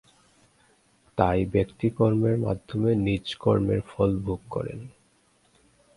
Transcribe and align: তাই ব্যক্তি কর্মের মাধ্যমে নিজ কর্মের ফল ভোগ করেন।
তাই 1.17 1.39
ব্যক্তি 1.45 1.87
কর্মের 1.89 2.37
মাধ্যমে 2.37 2.91
নিজ 2.95 3.25
কর্মের 3.35 3.81
ফল 3.81 4.11
ভোগ 4.19 4.41
করেন। 4.49 4.79